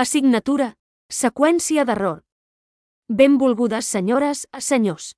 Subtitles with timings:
[0.00, 0.66] Assignatura.
[1.12, 2.22] Seqüència d'error.
[3.20, 5.10] Benvolgudes senyores, senyors.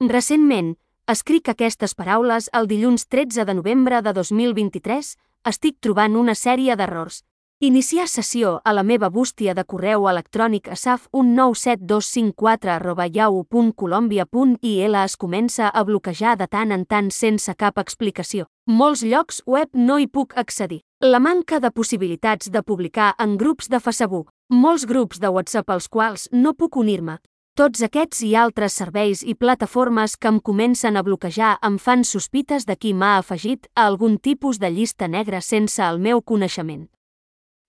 [0.00, 0.70] Recentment,
[1.14, 5.10] escric aquestes paraules el dilluns 13 de novembre de 2023,
[5.52, 7.18] estic trobant una sèrie d'errors.
[7.62, 15.82] Iniciar sessió a la meva bústia de correu electrònic asaf197254 arroba yahoo.colombia.il es comença a
[15.84, 18.46] bloquejar de tant en tant sense cap explicació.
[18.64, 20.80] Molts llocs web no hi puc accedir.
[21.04, 25.88] La manca de possibilitats de publicar en grups de Facebook, molts grups de WhatsApp als
[25.88, 27.20] quals no puc unir-me.
[27.60, 32.64] Tots aquests i altres serveis i plataformes que em comencen a bloquejar em fan sospites
[32.64, 36.88] de qui m'ha afegit a algun tipus de llista negra sense el meu coneixement.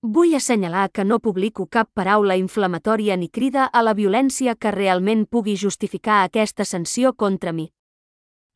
[0.03, 5.27] Vull assenyalar que no publico cap paraula inflamatòria ni crida a la violència que realment
[5.29, 7.67] pugui justificar aquesta sanció contra mi.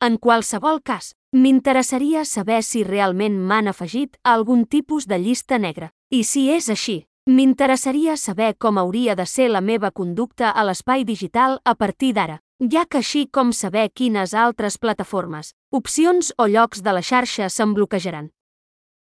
[0.02, 5.92] En qualsevol cas, m'interessaria saber si realment m'han afegit a algun tipus de llista negra.
[6.10, 11.04] I si és així, m'interessaria saber com hauria de ser la meva conducta a l'espai
[11.04, 16.82] digital a partir d'ara, ja que així com saber quines altres plataformes, opcions o llocs
[16.82, 18.32] de la xarxa se'n bloquejaran.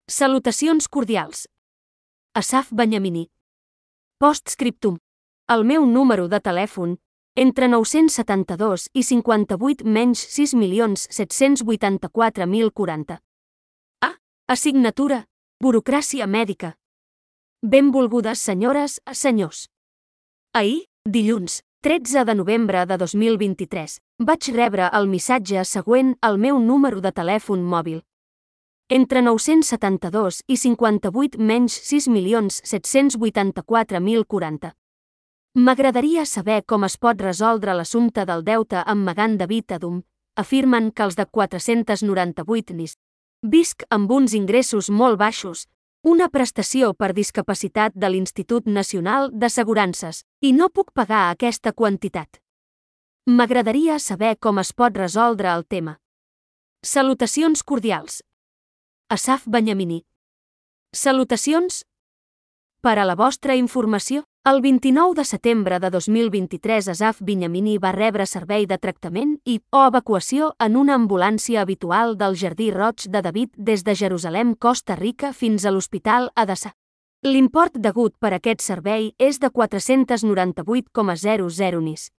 [0.06, 1.48] Salutacions cordials.
[2.36, 3.30] Asaf Benyamini.
[4.20, 4.98] Postscriptum.
[5.48, 7.00] El meu número de telèfon,
[7.34, 13.16] entre 972 i 58 menys 6.784.040.
[14.04, 14.20] A.
[14.52, 15.24] Assignatura.
[15.64, 16.76] Burocràcia mèdica.
[17.62, 19.70] Benvolgudes senyores, senyors.
[20.52, 23.96] Ahir, dilluns, 13 de novembre de 2023,
[24.28, 28.04] vaig rebre el missatge següent al meu número de telèfon mòbil.
[28.88, 34.70] Entre 972 i 58 menys 6.784.040.
[35.58, 40.02] M'agradaria saber com es pot resoldre l'assumpte del deute amb Magan David Adum.
[40.36, 42.96] Afirmen que els de 498 NIS.
[43.42, 45.66] Visc amb uns ingressos molt baixos,
[46.04, 52.38] una prestació per discapacitat de l'Institut Nacional d'Assegurances, i no puc pagar aquesta quantitat.
[53.26, 55.98] M'agradaria saber com es pot resoldre el tema.
[56.84, 58.22] Salutacions cordials.
[59.08, 60.04] Asaf Benyamini.
[60.92, 61.84] Salutacions.
[62.82, 68.26] Per a la vostra informació, el 29 de setembre de 2023 Asaf Benyamini va rebre
[68.26, 73.54] servei de tractament i o evacuació en una ambulància habitual del Jardí Roig de David
[73.54, 76.72] des de Jerusalem, Costa Rica fins a l'Hospital Adassa.
[77.22, 82.10] L'import degut per aquest servei és de 498,00 nis.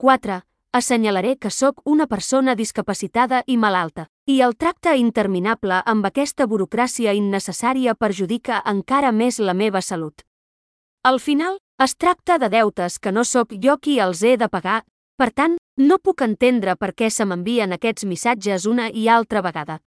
[0.00, 0.40] 4.
[0.72, 7.12] Assenyalaré que sóc una persona discapacitada i malalta, i el tracte interminable amb aquesta burocràcia
[7.12, 10.24] innecessària perjudica encara més la meva salut.
[11.04, 14.84] Al final, es tracta de deutes que no sóc jo qui els he de pagar,
[15.18, 19.80] per tant, no puc entendre per què se m'envien aquests missatges una i altra vegada.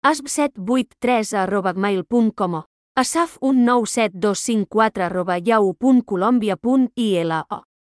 [0.01, 2.65] asb783 arroba gmail.com
[2.99, 7.41] asaf197254 arroba yahoo.colombia.ilo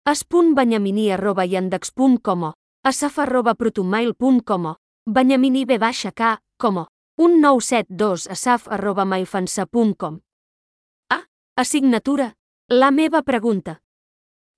[0.05, 2.53] as.benyamini arroba yandex.com
[2.85, 4.75] asaf arroba protomail.com
[5.11, 6.85] benyamini b baixa k, com
[7.17, 10.21] 1972 asaf arroba maifansa.com
[11.11, 11.25] A.
[11.57, 12.38] Assignatura.
[12.71, 13.81] La meva pregunta.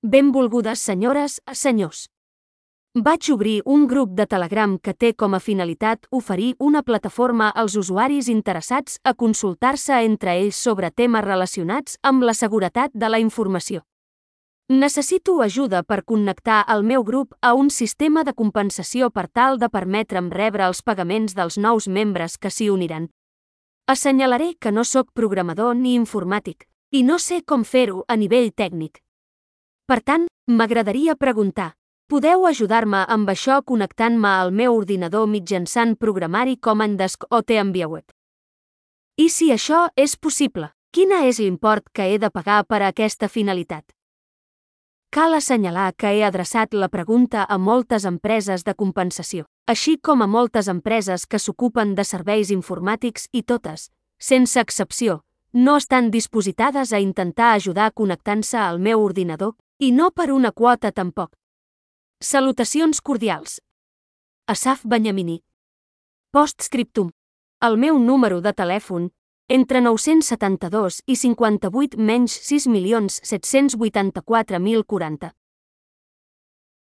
[0.03, 2.09] Benvolgudes senyores, senyors.
[2.93, 7.77] Vaig obrir un grup de Telegram que té com a finalitat oferir una plataforma als
[7.79, 13.85] usuaris interessats a consultar-se entre ells sobre temes relacionats amb la seguretat de la informació.
[14.69, 19.69] Necessito ajuda per connectar el meu grup a un sistema de compensació per tal de
[19.71, 23.07] permetre'm rebre els pagaments dels nous membres que s'hi uniran.
[23.87, 28.98] Assenyalaré que no sóc programador ni informàtic, i no sé com fer-ho a nivell tècnic.
[29.87, 31.72] Per tant, m'agradaria preguntar,
[32.10, 38.02] podeu ajudar-me amb això connectant-me al meu ordinador mitjançant programari Comandesk o TeamViewer?
[39.16, 43.28] I si això és possible, quina és l'import que he de pagar per a aquesta
[43.28, 43.84] finalitat?
[45.10, 50.26] Cal assenyalar que he adreçat la pregunta a moltes empreses de compensació, així com a
[50.26, 55.20] moltes empreses que s'ocupen de serveis informàtics i totes, sense excepció,
[55.52, 60.93] no estan dispositades a intentar ajudar connectant-se al meu ordinador, i no per una quota
[60.93, 61.37] tampoc.
[62.20, 63.62] Salutacions cordials.
[64.47, 65.43] Asaf Benyamini.
[66.31, 67.11] Postscriptum.
[67.61, 69.11] El meu número de telèfon
[69.49, 75.39] entre 972 i 58 menys 6.784.040.